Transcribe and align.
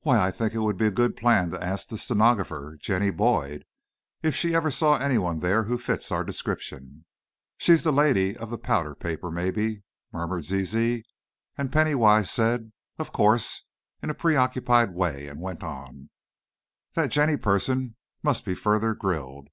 "Why, 0.00 0.18
I 0.18 0.32
think 0.32 0.54
it 0.54 0.58
will 0.58 0.72
be 0.72 0.88
a 0.88 0.90
good 0.90 1.16
plan 1.16 1.52
to 1.52 1.62
ask 1.64 1.86
the 1.86 1.96
stenographer, 1.96 2.76
Jenny 2.80 3.10
Boyd, 3.12 3.64
if 4.20 4.34
she 4.34 4.56
ever 4.56 4.72
saw 4.72 4.96
anyone 4.98 5.38
there 5.38 5.62
who 5.62 5.78
fits 5.78 6.10
our 6.10 6.24
description." 6.24 7.04
"She's 7.58 7.84
the 7.84 7.92
lady 7.92 8.36
of 8.36 8.50
the 8.50 8.58
powder 8.58 8.96
paper, 8.96 9.30
maybe," 9.30 9.84
murmured 10.12 10.46
Zizi, 10.46 11.04
and 11.56 11.70
Penny 11.70 11.94
Wise 11.94 12.28
said, 12.28 12.72
"Of 12.98 13.12
course," 13.12 13.62
in 14.02 14.10
a 14.10 14.14
preoccupied 14.14 14.94
way, 14.94 15.28
and 15.28 15.40
went 15.40 15.62
on: 15.62 16.10
"That 16.94 17.12
Jenny 17.12 17.36
person 17.36 17.94
must 18.20 18.44
be 18.44 18.56
further 18.56 18.96
grilled. 18.96 19.46